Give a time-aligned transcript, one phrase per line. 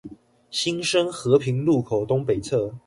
[0.49, 2.73] 新生和平路口東北側